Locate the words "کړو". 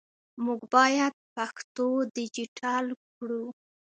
3.15-3.43